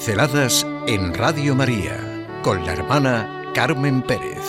Pinceladas 0.00 0.66
en 0.86 1.12
Radio 1.12 1.54
María 1.54 2.26
con 2.42 2.64
la 2.64 2.72
hermana 2.72 3.52
Carmen 3.54 4.00
Pérez. 4.00 4.46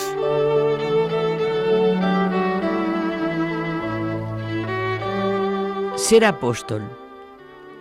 Ser 5.98 6.23
apóstol, 6.23 6.89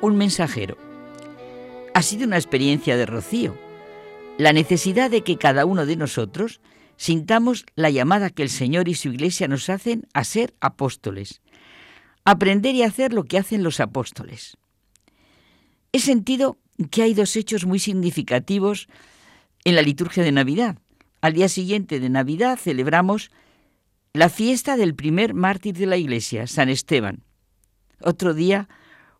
un 0.00 0.16
mensajero. 0.16 0.76
Ha 1.94 2.02
sido 2.02 2.26
una 2.26 2.38
experiencia 2.38 2.96
de 2.96 3.06
Rocío. 3.06 3.56
La 4.36 4.52
necesidad 4.52 5.08
de 5.08 5.22
que 5.22 5.38
cada 5.38 5.64
uno 5.64 5.86
de 5.86 5.94
nosotros 5.94 6.60
sintamos 6.96 7.66
la 7.76 7.90
llamada 7.90 8.30
que 8.30 8.42
el 8.42 8.50
Señor 8.50 8.88
y 8.88 8.96
su 8.96 9.10
Iglesia 9.10 9.46
nos 9.46 9.70
hacen 9.70 10.08
a 10.12 10.24
ser 10.24 10.54
apóstoles. 10.60 11.40
Aprender 12.24 12.74
y 12.74 12.82
hacer 12.82 13.12
lo 13.12 13.22
que 13.22 13.38
hacen 13.38 13.62
los 13.62 13.78
apóstoles. 13.78 14.56
He 15.92 16.00
sentido 16.00 16.58
que 16.88 17.02
hay 17.02 17.14
dos 17.14 17.36
hechos 17.36 17.66
muy 17.66 17.78
significativos 17.78 18.88
en 19.64 19.74
la 19.74 19.82
liturgia 19.82 20.22
de 20.22 20.32
Navidad. 20.32 20.78
Al 21.20 21.34
día 21.34 21.48
siguiente 21.48 22.00
de 22.00 22.08
Navidad 22.08 22.58
celebramos 22.58 23.30
la 24.12 24.28
fiesta 24.28 24.76
del 24.76 24.94
primer 24.94 25.34
mártir 25.34 25.76
de 25.76 25.86
la 25.86 25.96
Iglesia, 25.96 26.46
San 26.46 26.68
Esteban. 26.68 27.22
Otro 28.02 28.34
día, 28.34 28.68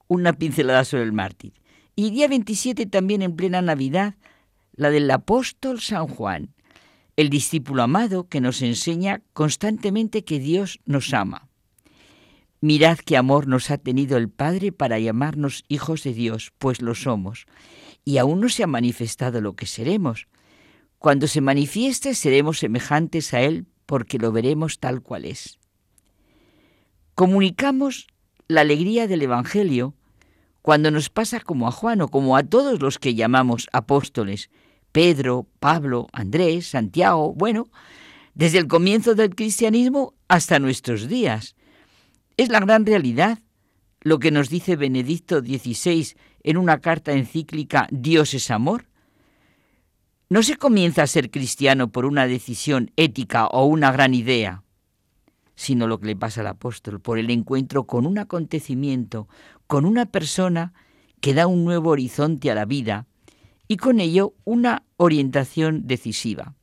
una 0.09 0.33
pincelada 0.33 0.84
sobre 0.84 1.05
el 1.05 1.12
mártir. 1.12 1.52
Y 1.95 2.10
día 2.10 2.28
27 2.28 2.86
también 2.86 3.23
en 3.23 3.36
plena 3.36 3.61
Navidad, 3.61 4.14
la 4.74 4.91
del 4.91 5.11
apóstol 5.11 5.80
San 5.80 6.08
Juan, 6.08 6.55
el 7.16 7.28
discípulo 7.28 7.83
amado 7.83 8.28
que 8.28 8.41
nos 8.41 8.62
enseña 8.62 9.22
constantemente 9.34 10.24
que 10.24 10.38
Dios 10.38 10.80
nos 10.86 11.12
ama. 11.12 11.50
Mirad 12.60 12.98
qué 12.98 13.16
amor 13.16 13.47
nos 13.47 13.70
ha 13.70 13.78
tenido 13.78 14.19
el 14.19 14.28
Padre 14.28 14.70
para 14.70 14.98
llamarnos 14.98 15.64
hijos 15.69 16.03
de 16.03 16.12
Dios, 16.12 16.53
pues 16.58 16.83
lo 16.83 16.94
somos. 16.94 17.47
Y 18.05 18.19
aún 18.19 18.41
no 18.41 18.48
se 18.48 18.62
ha 18.62 18.67
manifestado 18.67 19.41
lo 19.41 19.55
que 19.55 19.67
seremos. 19.67 20.28
Cuando 20.98 21.27
se 21.27 21.41
manifieste 21.41 22.14
seremos 22.14 22.58
semejantes 22.58 23.33
a 23.33 23.41
Él 23.41 23.67
porque 23.86 24.19
lo 24.19 24.30
veremos 24.30 24.78
tal 24.78 25.00
cual 25.00 25.25
es. 25.25 25.58
Comunicamos 27.14 28.06
la 28.47 28.61
alegría 28.61 29.06
del 29.06 29.22
Evangelio 29.22 29.95
cuando 30.62 30.91
nos 30.91 31.08
pasa 31.08 31.41
como 31.41 31.67
a 31.67 31.72
Juan 31.72 32.02
o 32.02 32.08
como 32.08 32.36
a 32.36 32.42
todos 32.42 32.80
los 32.80 32.98
que 32.98 33.14
llamamos 33.14 33.69
apóstoles, 33.72 34.50
Pedro, 34.92 35.47
Pablo, 35.58 36.08
Andrés, 36.12 36.69
Santiago, 36.69 37.33
bueno, 37.33 37.69
desde 38.34 38.58
el 38.58 38.69
comienzo 38.69 39.14
del 39.14 39.34
cristianismo 39.34 40.14
hasta 40.28 40.58
nuestros 40.58 41.08
días. 41.08 41.56
Es 42.41 42.48
la 42.48 42.60
gran 42.60 42.86
realidad 42.86 43.38
lo 44.00 44.19
que 44.19 44.30
nos 44.30 44.48
dice 44.48 44.74
Benedicto 44.74 45.41
XVI 45.41 46.16
en 46.42 46.56
una 46.56 46.80
carta 46.80 47.12
encíclica 47.12 47.86
Dios 47.91 48.33
es 48.33 48.50
amor. 48.50 48.86
No 50.30 50.42
se 50.42 50.56
comienza 50.56 51.02
a 51.02 51.06
ser 51.06 51.30
cristiano 51.30 51.92
por 51.92 52.06
una 52.06 52.27
decisión 52.27 52.92
ética 52.96 53.46
o 53.46 53.66
una 53.66 53.92
gran 53.92 54.14
idea, 54.14 54.62
sino 55.55 55.86
lo 55.86 56.00
que 56.00 56.06
le 56.06 56.16
pasa 56.16 56.41
al 56.41 56.46
apóstol, 56.46 56.98
por 56.98 57.18
el 57.18 57.28
encuentro 57.28 57.84
con 57.84 58.06
un 58.06 58.16
acontecimiento, 58.16 59.28
con 59.66 59.84
una 59.84 60.06
persona 60.06 60.72
que 61.20 61.34
da 61.34 61.46
un 61.46 61.62
nuevo 61.66 61.91
horizonte 61.91 62.50
a 62.50 62.55
la 62.55 62.64
vida 62.64 63.06
y 63.68 63.77
con 63.77 64.00
ello 64.00 64.33
una 64.44 64.84
orientación 64.96 65.86
decisiva. 65.86 66.55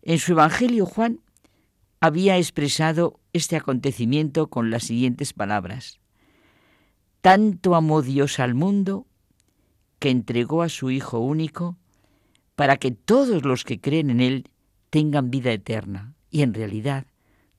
En 0.00 0.18
su 0.18 0.32
Evangelio 0.32 0.86
Juan 0.86 1.20
había 2.00 2.38
expresado 2.38 3.20
este 3.32 3.56
acontecimiento 3.56 4.48
con 4.48 4.70
las 4.70 4.84
siguientes 4.84 5.32
palabras. 5.32 6.00
Tanto 7.20 7.74
amó 7.74 8.02
Dios 8.02 8.40
al 8.40 8.54
mundo 8.54 9.06
que 9.98 10.10
entregó 10.10 10.62
a 10.62 10.68
su 10.68 10.90
Hijo 10.90 11.18
único 11.20 11.78
para 12.56 12.76
que 12.76 12.90
todos 12.90 13.44
los 13.44 13.64
que 13.64 13.80
creen 13.80 14.10
en 14.10 14.20
Él 14.20 14.48
tengan 14.90 15.30
vida 15.30 15.52
eterna 15.52 16.14
y 16.30 16.42
en 16.42 16.52
realidad 16.54 17.06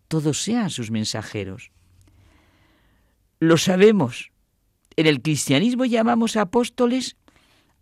todos 0.08 0.42
sean 0.42 0.70
sus 0.70 0.92
mensajeros. 0.92 1.72
Lo 3.40 3.58
sabemos. 3.58 4.32
En 4.96 5.08
el 5.08 5.22
cristianismo 5.22 5.86
llamamos 5.86 6.38
apóstoles 6.38 7.16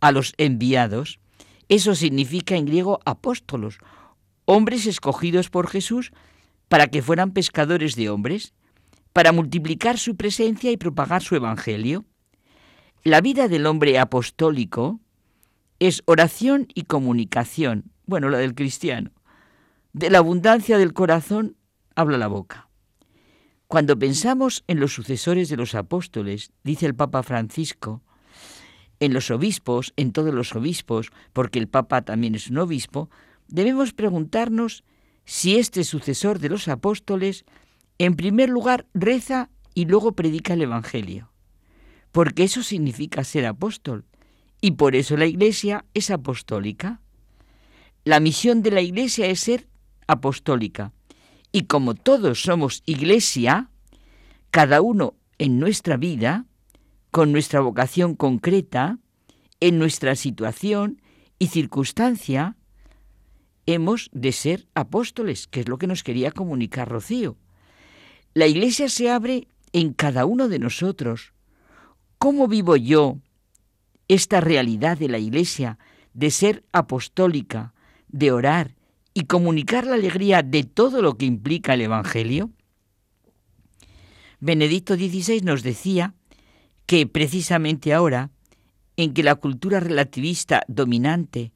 a 0.00 0.12
los 0.12 0.32
enviados. 0.38 1.20
Eso 1.68 1.94
significa 1.94 2.56
en 2.56 2.64
griego 2.64 3.00
apóstolos, 3.04 3.78
hombres 4.44 4.86
escogidos 4.86 5.50
por 5.50 5.68
Jesús 5.68 6.12
para 6.72 6.86
que 6.86 7.02
fueran 7.02 7.32
pescadores 7.32 7.96
de 7.96 8.08
hombres, 8.08 8.54
para 9.12 9.32
multiplicar 9.32 9.98
su 9.98 10.16
presencia 10.16 10.70
y 10.70 10.78
propagar 10.78 11.22
su 11.22 11.36
evangelio. 11.36 12.06
La 13.04 13.20
vida 13.20 13.46
del 13.46 13.66
hombre 13.66 13.98
apostólico 13.98 14.98
es 15.80 16.02
oración 16.06 16.68
y 16.72 16.84
comunicación, 16.84 17.92
bueno, 18.06 18.30
la 18.30 18.38
del 18.38 18.54
cristiano. 18.54 19.10
De 19.92 20.08
la 20.08 20.16
abundancia 20.16 20.78
del 20.78 20.94
corazón 20.94 21.58
habla 21.94 22.16
la 22.16 22.28
boca. 22.28 22.70
Cuando 23.66 23.98
pensamos 23.98 24.64
en 24.66 24.80
los 24.80 24.94
sucesores 24.94 25.50
de 25.50 25.58
los 25.58 25.74
apóstoles, 25.74 26.52
dice 26.64 26.86
el 26.86 26.94
Papa 26.94 27.22
Francisco, 27.22 28.00
en 28.98 29.12
los 29.12 29.30
obispos, 29.30 29.92
en 29.96 30.12
todos 30.12 30.32
los 30.32 30.56
obispos, 30.56 31.10
porque 31.34 31.58
el 31.58 31.68
Papa 31.68 32.00
también 32.00 32.34
es 32.34 32.48
un 32.48 32.56
obispo, 32.56 33.10
debemos 33.46 33.92
preguntarnos 33.92 34.84
si 35.24 35.56
este 35.56 35.84
sucesor 35.84 36.38
de 36.38 36.48
los 36.48 36.68
apóstoles, 36.68 37.44
en 37.98 38.16
primer 38.16 38.48
lugar, 38.48 38.86
reza 38.94 39.50
y 39.74 39.86
luego 39.86 40.12
predica 40.12 40.54
el 40.54 40.62
Evangelio. 40.62 41.30
Porque 42.10 42.44
eso 42.44 42.62
significa 42.62 43.24
ser 43.24 43.46
apóstol. 43.46 44.04
Y 44.60 44.72
por 44.72 44.94
eso 44.94 45.16
la 45.16 45.26
Iglesia 45.26 45.84
es 45.94 46.10
apostólica. 46.10 47.00
La 48.04 48.20
misión 48.20 48.62
de 48.62 48.70
la 48.70 48.80
Iglesia 48.80 49.26
es 49.26 49.40
ser 49.40 49.68
apostólica. 50.06 50.92
Y 51.52 51.62
como 51.64 51.94
todos 51.94 52.42
somos 52.42 52.82
Iglesia, 52.86 53.70
cada 54.50 54.80
uno 54.80 55.14
en 55.38 55.58
nuestra 55.58 55.96
vida, 55.96 56.46
con 57.10 57.32
nuestra 57.32 57.60
vocación 57.60 58.14
concreta, 58.14 58.98
en 59.60 59.78
nuestra 59.78 60.16
situación 60.16 61.00
y 61.38 61.48
circunstancia, 61.48 62.56
hemos 63.66 64.10
de 64.12 64.32
ser 64.32 64.66
apóstoles, 64.74 65.46
que 65.46 65.60
es 65.60 65.68
lo 65.68 65.78
que 65.78 65.86
nos 65.86 66.02
quería 66.02 66.32
comunicar 66.32 66.88
Rocío. 66.88 67.36
La 68.34 68.46
iglesia 68.46 68.88
se 68.88 69.10
abre 69.10 69.48
en 69.72 69.92
cada 69.92 70.24
uno 70.24 70.48
de 70.48 70.58
nosotros. 70.58 71.32
¿Cómo 72.18 72.48
vivo 72.48 72.76
yo 72.76 73.18
esta 74.08 74.40
realidad 74.40 74.98
de 74.98 75.08
la 75.08 75.18
iglesia 75.18 75.78
de 76.14 76.30
ser 76.30 76.64
apostólica, 76.72 77.74
de 78.08 78.32
orar 78.32 78.74
y 79.14 79.24
comunicar 79.24 79.86
la 79.86 79.94
alegría 79.94 80.42
de 80.42 80.64
todo 80.64 81.02
lo 81.02 81.16
que 81.16 81.26
implica 81.26 81.74
el 81.74 81.82
Evangelio? 81.82 82.50
Benedicto 84.40 84.96
XVI 84.96 85.42
nos 85.42 85.62
decía 85.62 86.14
que 86.86 87.06
precisamente 87.06 87.94
ahora, 87.94 88.30
en 88.96 89.14
que 89.14 89.22
la 89.22 89.36
cultura 89.36 89.80
relativista 89.80 90.62
dominante 90.68 91.52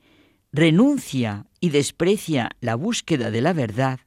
renuncia 0.57 1.45
y 1.61 1.69
desprecia 1.69 2.49
la 2.61 2.77
búsqueda 2.77 3.31
de 3.31 3.43
la 3.43 3.53
verdad, 3.53 4.01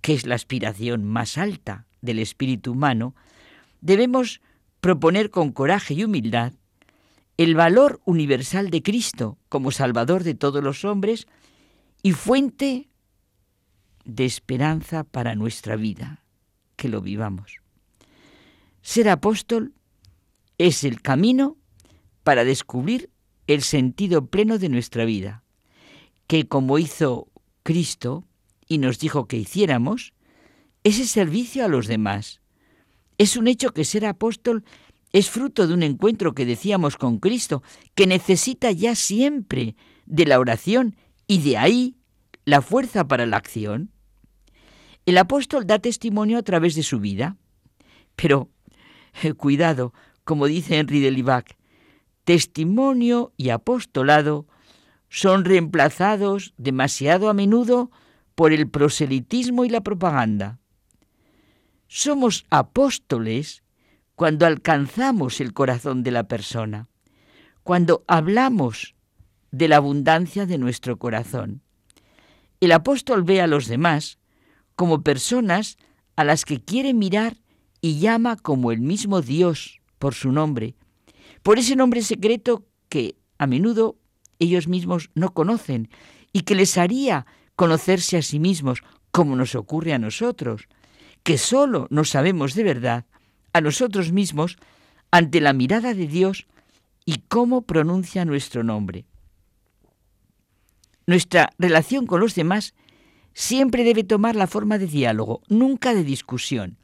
que 0.00 0.14
es 0.14 0.24
la 0.24 0.34
aspiración 0.34 1.04
más 1.04 1.36
alta 1.36 1.86
del 2.00 2.18
espíritu 2.18 2.72
humano, 2.72 3.14
debemos 3.82 4.40
proponer 4.80 5.28
con 5.28 5.52
coraje 5.52 5.92
y 5.92 6.04
humildad 6.04 6.54
el 7.36 7.54
valor 7.54 8.00
universal 8.06 8.70
de 8.70 8.82
Cristo 8.82 9.36
como 9.50 9.70
Salvador 9.70 10.24
de 10.24 10.34
todos 10.34 10.64
los 10.64 10.86
hombres 10.86 11.26
y 12.02 12.12
fuente 12.12 12.88
de 14.06 14.24
esperanza 14.24 15.04
para 15.04 15.34
nuestra 15.34 15.76
vida, 15.76 16.24
que 16.76 16.88
lo 16.88 17.02
vivamos. 17.02 17.60
Ser 18.80 19.10
apóstol 19.10 19.74
es 20.56 20.84
el 20.84 21.02
camino 21.02 21.58
para 22.22 22.44
descubrir 22.44 23.10
el 23.46 23.60
sentido 23.60 24.24
pleno 24.24 24.56
de 24.56 24.70
nuestra 24.70 25.04
vida 25.04 25.42
que 26.26 26.46
como 26.46 26.78
hizo 26.78 27.28
Cristo 27.62 28.24
y 28.68 28.78
nos 28.78 28.98
dijo 28.98 29.26
que 29.26 29.36
hiciéramos, 29.36 30.12
ese 30.84 31.06
servicio 31.06 31.64
a 31.64 31.68
los 31.68 31.86
demás. 31.86 32.40
Es 33.18 33.36
un 33.36 33.48
hecho 33.48 33.72
que 33.72 33.84
ser 33.84 34.06
apóstol 34.06 34.64
es 35.12 35.30
fruto 35.30 35.66
de 35.66 35.74
un 35.74 35.82
encuentro 35.82 36.34
que 36.34 36.44
decíamos 36.44 36.96
con 36.96 37.18
Cristo, 37.18 37.62
que 37.94 38.06
necesita 38.06 38.70
ya 38.70 38.94
siempre 38.94 39.74
de 40.04 40.26
la 40.26 40.38
oración 40.38 40.96
y 41.26 41.38
de 41.38 41.56
ahí 41.56 41.96
la 42.44 42.60
fuerza 42.60 43.08
para 43.08 43.24
la 43.24 43.38
acción. 43.38 43.90
El 45.06 45.18
apóstol 45.18 45.66
da 45.66 45.78
testimonio 45.78 46.36
a 46.38 46.42
través 46.42 46.74
de 46.74 46.82
su 46.82 47.00
vida, 47.00 47.36
pero 48.14 48.50
eh, 49.22 49.32
cuidado, 49.32 49.94
como 50.24 50.46
dice 50.46 50.76
Henry 50.76 51.00
de 51.00 51.10
Libac, 51.10 51.56
testimonio 52.24 53.32
y 53.36 53.50
apostolado 53.50 54.46
son 55.08 55.44
reemplazados 55.44 56.54
demasiado 56.56 57.28
a 57.28 57.34
menudo 57.34 57.90
por 58.34 58.52
el 58.52 58.68
proselitismo 58.68 59.64
y 59.64 59.68
la 59.68 59.80
propaganda. 59.80 60.60
Somos 61.88 62.44
apóstoles 62.50 63.62
cuando 64.14 64.46
alcanzamos 64.46 65.40
el 65.40 65.52
corazón 65.52 66.02
de 66.02 66.10
la 66.10 66.28
persona, 66.28 66.88
cuando 67.62 68.04
hablamos 68.06 68.94
de 69.50 69.68
la 69.68 69.76
abundancia 69.76 70.46
de 70.46 70.58
nuestro 70.58 70.98
corazón. 70.98 71.62
El 72.60 72.72
apóstol 72.72 73.22
ve 73.22 73.40
a 73.40 73.46
los 73.46 73.66
demás 73.66 74.18
como 74.74 75.02
personas 75.02 75.76
a 76.16 76.24
las 76.24 76.44
que 76.44 76.62
quiere 76.62 76.94
mirar 76.94 77.36
y 77.80 77.98
llama 78.00 78.36
como 78.36 78.72
el 78.72 78.80
mismo 78.80 79.20
Dios 79.20 79.80
por 79.98 80.14
su 80.14 80.32
nombre, 80.32 80.74
por 81.42 81.58
ese 81.58 81.76
nombre 81.76 82.02
secreto 82.02 82.66
que 82.88 83.16
a 83.38 83.46
menudo 83.46 83.98
ellos 84.38 84.68
mismos 84.68 85.10
no 85.14 85.32
conocen 85.32 85.88
y 86.32 86.42
que 86.42 86.54
les 86.54 86.76
haría 86.78 87.26
conocerse 87.56 88.16
a 88.16 88.22
sí 88.22 88.38
mismos, 88.38 88.82
como 89.10 89.36
nos 89.36 89.54
ocurre 89.54 89.94
a 89.94 89.98
nosotros, 89.98 90.68
que 91.22 91.38
solo 91.38 91.86
nos 91.90 92.10
sabemos 92.10 92.54
de 92.54 92.62
verdad 92.62 93.06
a 93.52 93.60
nosotros 93.60 94.12
mismos 94.12 94.58
ante 95.10 95.40
la 95.40 95.52
mirada 95.52 95.94
de 95.94 96.06
Dios 96.06 96.46
y 97.06 97.22
cómo 97.28 97.62
pronuncia 97.62 98.24
nuestro 98.24 98.62
nombre. 98.62 99.06
Nuestra 101.06 101.50
relación 101.58 102.06
con 102.06 102.20
los 102.20 102.34
demás 102.34 102.74
siempre 103.32 103.84
debe 103.84 104.04
tomar 104.04 104.36
la 104.36 104.46
forma 104.46 104.76
de 104.76 104.86
diálogo, 104.86 105.42
nunca 105.48 105.94
de 105.94 106.04
discusión. 106.04 106.78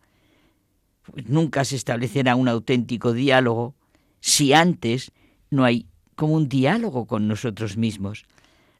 Pues 1.02 1.28
nunca 1.28 1.64
se 1.64 1.76
establecerá 1.76 2.37
un 2.37 2.49
auténtico 2.49 3.12
diálogo 3.12 3.75
si 4.20 4.52
antes 4.52 5.12
no 5.50 5.64
hay 5.64 5.88
como 6.14 6.35
un 6.35 6.49
diálogo 6.49 7.06
con 7.06 7.29
nosotros 7.29 7.76
mismos. 7.76 8.25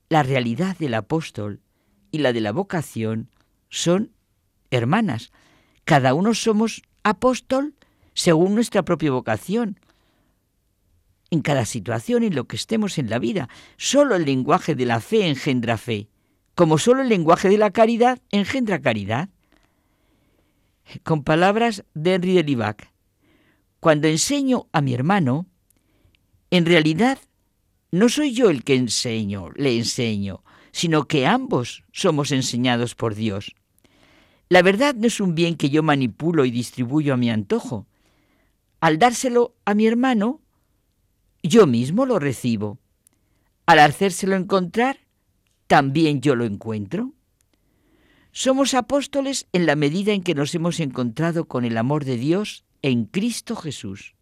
La 0.09 0.23
realidad 0.23 0.77
del 0.79 0.95
apóstol 0.95 1.61
y 2.11 2.19
la 2.19 2.33
de 2.33 2.41
la 2.41 2.53
vocación 2.53 3.31
son 3.69 4.13
hermanas. 4.71 5.33
Cada 5.85 6.15
uno 6.15 6.35
somos 6.35 6.83
apóstol 7.03 7.75
según 8.15 8.55
nuestra 8.55 8.85
propia 8.85 9.11
vocación. 9.11 9.81
En 11.31 11.41
cada 11.41 11.65
situación 11.65 12.23
en 12.23 12.35
lo 12.35 12.47
que 12.47 12.57
estemos 12.57 12.99
en 12.99 13.09
la 13.09 13.19
vida, 13.19 13.49
solo 13.79 14.17
el 14.17 14.27
lenguaje 14.27 14.75
de 14.75 14.85
la 14.85 15.01
fe 15.01 15.27
engendra 15.27 15.79
fe, 15.79 16.09
como 16.55 16.77
solo 16.77 17.01
el 17.01 17.09
lenguaje 17.09 17.49
de 17.49 17.57
la 17.57 17.71
caridad 17.71 18.21
engendra 18.31 18.83
caridad. 18.83 19.31
Con 21.05 21.25
palabras 21.25 21.85
de 21.95 22.15
Henry 22.15 22.35
de 22.35 22.43
Libac, 22.43 22.93
cuando 23.81 24.09
enseño 24.09 24.69
a 24.73 24.83
mi 24.83 24.93
hermano, 24.93 25.47
en 26.53 26.67
realidad 26.67 27.19
no 27.91 28.11
soy 28.11 28.35
yo 28.35 28.51
el 28.51 28.63
que 28.63 28.75
enseño, 28.75 29.51
le 29.57 29.75
enseño, 29.75 30.45
sino 30.71 31.09
que 31.09 31.27
ambos 31.27 31.83
somos 31.93 32.31
enseñados 32.31 32.95
por 32.95 33.15
Dios. 33.15 33.55
La 34.51 34.61
verdad 34.61 34.95
no 34.95 35.07
es 35.07 35.19
un 35.19 35.35
bien 35.35 35.57
que 35.57 35.71
yo 35.71 35.83
manipulo 35.83 36.45
y 36.45 36.51
distribuyo 36.51 37.15
a 37.15 37.17
mi 37.17 37.31
antojo. 37.31 37.87
Al 38.81 38.99
dárselo 38.99 39.55
a 39.65 39.73
mi 39.73 39.87
hermano, 39.87 40.43
yo 41.43 41.67
mismo 41.67 42.05
lo 42.05 42.19
recibo. 42.19 42.79
Al 43.65 43.79
hacérselo 43.79 44.37
encontrar, 44.37 44.99
también 45.69 46.21
yo 46.21 46.35
lo 46.35 46.45
encuentro. 46.45 47.15
Somos 48.31 48.75
apóstoles 48.75 49.47
en 49.55 49.65
la 49.65 49.75
medida 49.75 50.13
en 50.13 50.23
que 50.23 50.35
nos 50.35 50.55
hemos 50.55 50.81
encontrado 50.81 51.47
con 51.47 51.65
el 51.65 51.79
amor 51.79 52.05
de 52.05 52.19
Dios 52.19 52.67
en 52.83 53.07
Cristo 53.07 53.57
Jesús. 53.57 54.15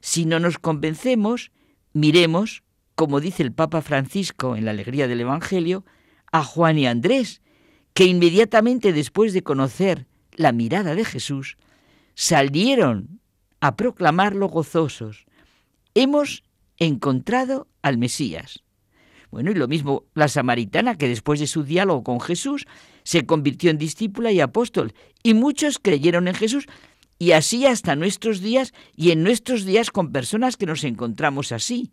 Si 0.00 0.24
no 0.24 0.40
nos 0.40 0.58
convencemos, 0.58 1.50
miremos, 1.92 2.62
como 2.94 3.20
dice 3.20 3.42
el 3.42 3.52
Papa 3.52 3.82
Francisco 3.82 4.56
en 4.56 4.64
la 4.64 4.72
alegría 4.72 5.08
del 5.08 5.20
Evangelio, 5.20 5.84
a 6.32 6.44
Juan 6.44 6.78
y 6.78 6.86
Andrés, 6.86 7.42
que 7.94 8.04
inmediatamente 8.04 8.92
después 8.92 9.32
de 9.32 9.42
conocer 9.42 10.06
la 10.36 10.52
mirada 10.52 10.94
de 10.94 11.04
Jesús, 11.04 11.56
salieron 12.14 13.20
a 13.60 13.76
proclamarlo 13.76 14.48
gozosos. 14.48 15.26
Hemos 15.94 16.44
encontrado 16.76 17.66
al 17.82 17.98
Mesías. 17.98 18.62
Bueno, 19.30 19.50
y 19.50 19.54
lo 19.54 19.68
mismo 19.68 20.04
la 20.14 20.28
samaritana, 20.28 20.96
que 20.96 21.08
después 21.08 21.38
de 21.40 21.46
su 21.46 21.64
diálogo 21.64 22.02
con 22.02 22.20
Jesús 22.20 22.66
se 23.02 23.26
convirtió 23.26 23.70
en 23.70 23.78
discípula 23.78 24.32
y 24.32 24.40
apóstol, 24.40 24.94
y 25.22 25.34
muchos 25.34 25.78
creyeron 25.78 26.28
en 26.28 26.34
Jesús, 26.34 26.66
y 27.18 27.32
así 27.32 27.66
hasta 27.66 27.96
nuestros 27.96 28.40
días 28.40 28.72
y 28.94 29.10
en 29.10 29.22
nuestros 29.22 29.64
días 29.64 29.90
con 29.90 30.12
personas 30.12 30.56
que 30.56 30.66
nos 30.66 30.84
encontramos 30.84 31.52
así. 31.52 31.92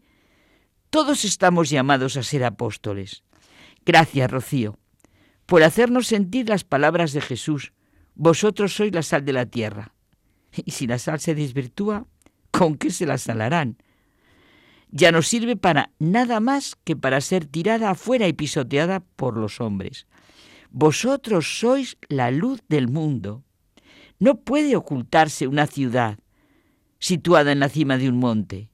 Todos 0.89 1.25
estamos 1.25 1.69
llamados 1.69 2.16
a 2.18 2.24
ser 2.24 2.44
apóstoles. 2.44 3.24
Gracias, 3.86 4.30
Rocío, 4.30 4.77
por 5.45 5.63
hacernos 5.63 6.07
sentir 6.07 6.50
las 6.50 6.63
palabras 6.63 7.13
de 7.13 7.22
Jesús. 7.22 7.74
Vosotros 8.13 8.74
sois 8.74 8.94
la 8.94 9.04
sal 9.04 9.25
de 9.25 9.33
la 9.33 9.45
tierra. 9.45 9.94
Y 10.54 10.72
si 10.72 10.88
la 10.88 11.00
sal 11.00 11.19
se 11.19 11.36
desvirtúa, 11.36 12.07
¿con 12.51 12.75
qué 12.77 12.92
se 12.92 13.06
la 13.06 13.18
salarán? 13.18 13.77
Ya 14.89 15.12
no 15.12 15.22
sirve 15.22 15.56
para 15.57 15.92
nada 16.00 16.39
más 16.39 16.75
que 16.83 16.95
para 16.95 17.19
ser 17.19 17.45
tirada 17.45 17.89
afuera 17.89 18.27
y 18.27 18.33
pisoteada 18.33 19.01
por 19.01 19.38
los 19.38 19.60
hombres. 19.60 20.07
Vosotros 20.69 21.60
sois 21.60 21.98
la 22.10 22.31
luz 22.31 22.62
del 22.68 22.88
mundo. 22.88 23.44
No 24.19 24.35
puede 24.35 24.75
ocultarse 24.75 25.47
una 25.47 25.67
ciudad 25.67 26.19
situada 27.00 27.51
en 27.51 27.59
la 27.59 27.69
cima 27.69 27.97
de 27.97 28.09
un 28.09 28.17
monte, 28.17 28.69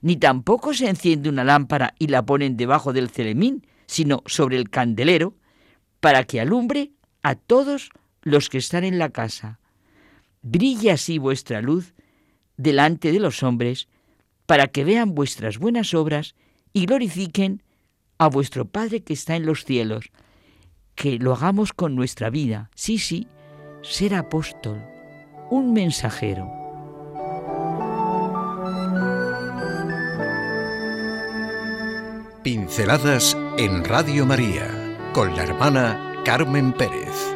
ni 0.00 0.16
tampoco 0.16 0.74
se 0.74 0.88
enciende 0.88 1.28
una 1.28 1.44
lámpara 1.44 1.94
y 1.98 2.08
la 2.08 2.24
ponen 2.24 2.56
debajo 2.56 2.92
del 2.92 3.10
celemín, 3.10 3.66
sino 3.86 4.22
sobre 4.26 4.56
el 4.56 4.70
candelero, 4.70 5.34
para 6.00 6.24
que 6.24 6.40
alumbre 6.40 6.92
a 7.22 7.34
todos 7.34 7.90
los 8.22 8.48
que 8.48 8.58
están 8.58 8.84
en 8.84 8.98
la 8.98 9.10
casa. 9.10 9.58
Brille 10.42 10.92
así 10.92 11.18
vuestra 11.18 11.60
luz 11.60 11.94
delante 12.56 13.12
de 13.12 13.20
los 13.20 13.42
hombres, 13.42 13.88
para 14.46 14.68
que 14.68 14.84
vean 14.84 15.14
vuestras 15.14 15.58
buenas 15.58 15.92
obras 15.94 16.34
y 16.72 16.86
glorifiquen 16.86 17.62
a 18.18 18.28
vuestro 18.28 18.66
Padre 18.66 19.02
que 19.02 19.12
está 19.12 19.36
en 19.36 19.46
los 19.46 19.64
cielos. 19.64 20.10
Que 20.94 21.18
lo 21.18 21.34
hagamos 21.34 21.72
con 21.72 21.94
nuestra 21.94 22.30
vida. 22.30 22.70
Sí, 22.74 22.98
sí, 22.98 23.26
ser 23.82 24.14
apóstol, 24.14 24.82
un 25.50 25.72
mensajero. 25.72 26.50
Pinceladas 32.42 33.36
en 33.58 33.84
Radio 33.84 34.24
María 34.24 34.68
con 35.12 35.34
la 35.36 35.42
hermana 35.42 36.22
Carmen 36.24 36.72
Pérez. 36.72 37.35